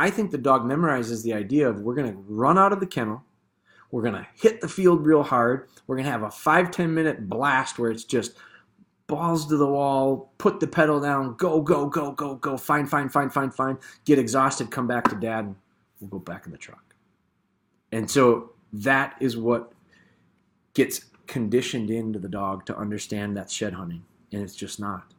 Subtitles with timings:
[0.00, 2.86] I think the dog memorizes the idea of we're going to run out of the
[2.86, 3.22] kennel,
[3.90, 6.94] we're going to hit the field real hard, we're going to have a five ten
[6.94, 8.32] minute blast where it's just
[9.08, 13.10] balls to the wall, put the pedal down, go, go, go, go, go, fine, fine,
[13.10, 13.76] fine, fine, fine,
[14.06, 15.56] get exhausted, come back to dad, and
[16.00, 16.94] we'll go back in the truck.
[17.92, 19.74] And so that is what
[20.72, 25.12] gets conditioned into the dog to understand that's shed hunting, and it's just not.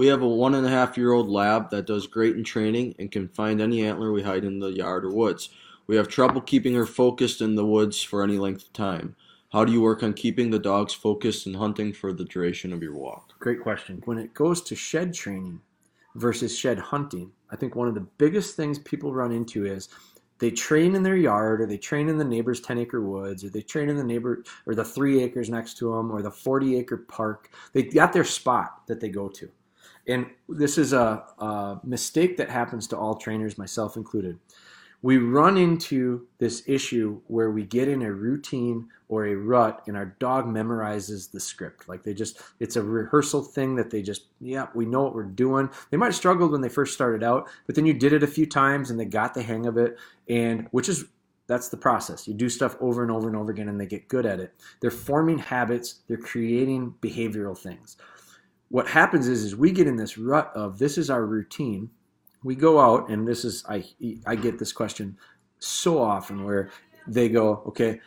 [0.00, 2.94] We have a one and a half year old lab that does great in training
[2.98, 5.50] and can find any antler we hide in the yard or woods.
[5.86, 9.14] We have trouble keeping her focused in the woods for any length of time.
[9.52, 12.82] How do you work on keeping the dogs focused and hunting for the duration of
[12.82, 13.34] your walk?
[13.40, 14.00] Great question.
[14.06, 15.60] When it goes to shed training
[16.14, 19.90] versus shed hunting, I think one of the biggest things people run into is
[20.38, 23.50] they train in their yard or they train in the neighbor's 10 acre woods or
[23.50, 26.78] they train in the neighbor or the three acres next to them or the 40
[26.78, 27.50] acre park.
[27.74, 29.50] They got their spot that they go to.
[30.06, 34.38] And this is a, a mistake that happens to all trainers, myself included.
[35.02, 39.96] We run into this issue where we get in a routine or a rut and
[39.96, 41.88] our dog memorizes the script.
[41.88, 45.22] Like they just, it's a rehearsal thing that they just, yeah, we know what we're
[45.22, 45.70] doing.
[45.90, 48.26] They might have struggled when they first started out, but then you did it a
[48.26, 49.96] few times and they got the hang of it.
[50.28, 51.06] And which is,
[51.46, 52.28] that's the process.
[52.28, 54.52] You do stuff over and over and over again and they get good at it.
[54.80, 57.96] They're forming habits, they're creating behavioral things
[58.70, 61.90] what happens is is we get in this rut of this is our routine.
[62.42, 63.84] We go out and this is I
[64.26, 65.16] I get this question
[65.58, 66.70] so often where
[67.06, 68.00] they go, okay,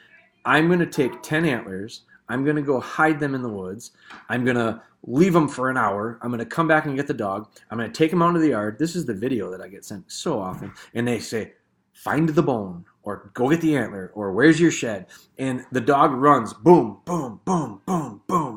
[0.46, 3.92] I'm going to take 10 antlers, I'm going to go hide them in the woods.
[4.30, 6.18] I'm going to leave them for an hour.
[6.22, 7.50] I'm going to come back and get the dog.
[7.70, 8.80] I'm going to take him out of the yard.
[8.80, 11.54] This is the video that I get sent so often and they say
[11.94, 15.08] find the bone or go get the antler or where's your shed
[15.38, 18.53] and the dog runs boom boom boom boom boom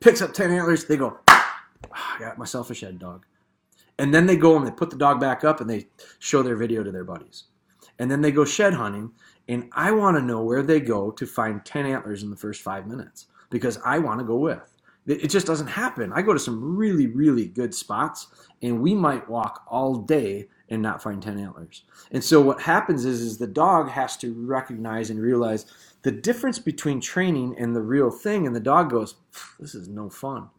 [0.00, 3.24] picks up 10 antlers they go ah, i got myself a shed dog.
[4.00, 5.88] And then they go and they put the dog back up and they
[6.20, 7.44] show their video to their buddies.
[7.98, 9.10] And then they go shed hunting
[9.48, 12.62] and i want to know where they go to find 10 antlers in the first
[12.62, 14.76] five minutes because i want to go with
[15.08, 18.28] it just doesn't happen i go to some really really good spots
[18.62, 21.84] and we might walk all day and not find 10 antlers.
[22.10, 25.66] And so what happens is, is the dog has to recognize and realize
[26.02, 28.46] the difference between training and the real thing.
[28.46, 29.14] And the dog goes,
[29.58, 30.50] this is no fun.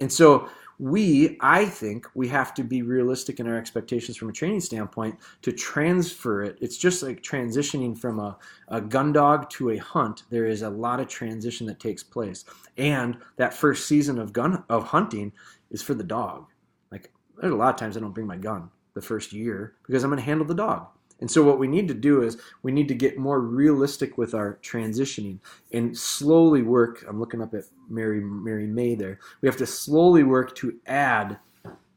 [0.00, 0.48] And so
[0.78, 5.16] we, I think, we have to be realistic in our expectations from a training standpoint
[5.42, 6.58] to transfer it.
[6.60, 8.36] It's just like transitioning from a,
[8.68, 10.24] a gun dog to a hunt.
[10.30, 12.44] There is a lot of transition that takes place.
[12.78, 15.32] And that first season of gun of hunting
[15.70, 16.46] is for the dog.
[16.90, 20.02] Like there's a lot of times I don't bring my gun the first year because
[20.02, 20.88] I'm going to handle the dog.
[21.22, 24.34] And so what we need to do is we need to get more realistic with
[24.34, 25.38] our transitioning
[25.72, 27.04] and slowly work.
[27.08, 29.20] I'm looking up at Mary Mary May there.
[29.40, 31.38] We have to slowly work to add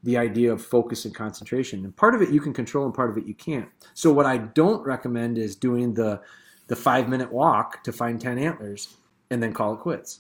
[0.04, 1.84] the idea of focus and concentration.
[1.86, 3.68] And part of it you can control and part of it you can't.
[3.96, 6.22] So what I don't recommend is doing the
[6.68, 8.96] the 5 minute walk to find 10 antlers
[9.32, 10.20] and then call it quits.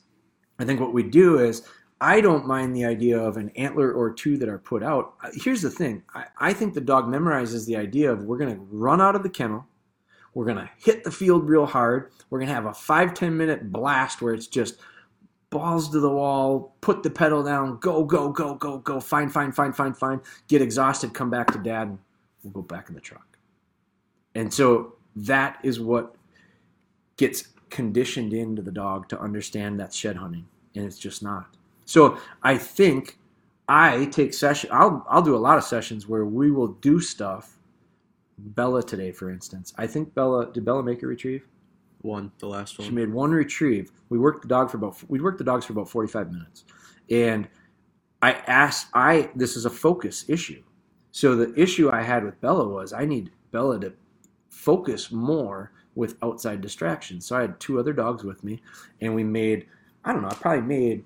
[0.57, 1.61] I think what we do is
[2.01, 5.13] I don't mind the idea of an antler or two that are put out.
[5.23, 8.55] Uh, here's the thing I, I think the dog memorizes the idea of we're going
[8.55, 9.65] to run out of the kennel,
[10.33, 13.37] we're going to hit the field real hard, we're going to have a five ten
[13.37, 14.79] minute blast where it's just
[15.49, 19.53] balls to the wall, put the pedal down, go, go, go, go, go, fine, fine,
[19.53, 20.19] fine, fine, fine,
[20.49, 21.99] get exhausted, come back to dad, and
[22.43, 23.37] we'll go back in the truck.
[24.33, 26.15] And so that is what
[27.15, 30.45] gets conditioned into the dog to understand that shed hunting,
[30.75, 31.55] and it's just not.
[31.85, 33.17] So I think
[33.67, 34.69] I take session.
[34.73, 37.59] I'll I'll do a lot of sessions where we will do stuff.
[38.37, 41.47] Bella today, for instance, I think Bella did Bella make a retrieve.
[42.01, 42.87] One, the last one.
[42.87, 43.91] She made one retrieve.
[44.09, 46.65] We worked the dog for about we worked the dogs for about forty five minutes,
[47.09, 47.47] and
[48.21, 50.61] I asked I this is a focus issue.
[51.11, 53.93] So the issue I had with Bella was I need Bella to
[54.49, 57.25] focus more with outside distractions.
[57.25, 58.61] So I had two other dogs with me,
[59.01, 59.65] and we made
[60.03, 61.05] I don't know I probably made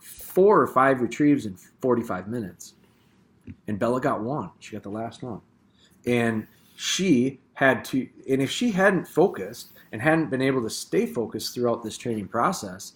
[0.00, 2.74] four or five retrieves in 45 minutes.
[3.68, 4.50] And Bella got one.
[4.58, 5.40] She got the last one.
[6.06, 6.46] And
[6.76, 11.54] she had to, and if she hadn't focused and hadn't been able to stay focused
[11.54, 12.92] throughout this training process,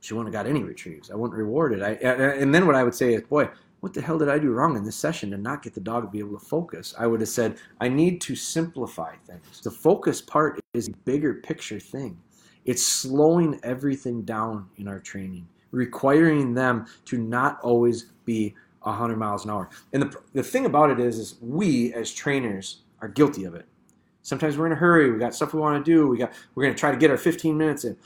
[0.00, 1.10] she wouldn't have got any retrieves.
[1.10, 1.82] I wouldn't reward it.
[1.82, 3.48] I, and then what I would say is, boy,
[3.78, 6.04] what the hell did I do wrong in this session to not get the dog
[6.04, 6.94] to be able to focus?
[6.98, 9.60] I would have said, I need to simplify things.
[9.60, 12.18] The focus part is a bigger picture thing.
[12.64, 19.44] It's slowing everything down in our training requiring them to not always be 100 miles
[19.44, 19.68] an hour.
[19.92, 23.66] And the, the thing about it is, is we as trainers are guilty of it.
[24.22, 25.10] Sometimes we're in a hurry.
[25.10, 26.06] We got stuff we want to do.
[26.06, 27.96] We got we're going to try to get our 15 minutes in.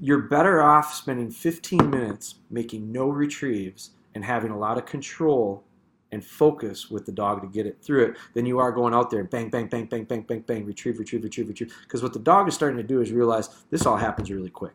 [0.00, 5.64] You're better off spending 15 minutes making no retrieves and having a lot of control
[6.12, 9.10] and focus with the dog to get it through it than you are going out
[9.10, 11.74] there and bang, bang, bang, bang, bang, bang, bang, retrieve, retrieve, retrieve, retrieve.
[11.82, 14.74] Because what the dog is starting to do is realize this all happens really quick.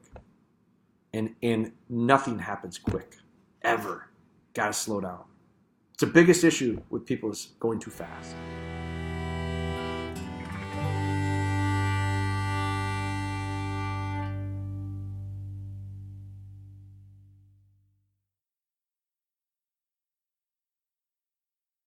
[1.14, 3.18] And and nothing happens quick.
[3.62, 4.10] Ever.
[4.54, 5.24] Gotta slow down.
[5.94, 8.36] It's the biggest issue with people is going too fast.